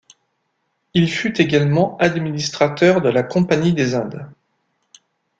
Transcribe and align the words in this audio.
Il 0.95 1.07
fut 1.11 1.39
également 1.39 1.95
administrateur 1.99 3.01
de 3.01 3.09
la 3.09 3.21
Compagnie 3.21 3.73
des 3.75 3.93
Indes. 3.93 4.25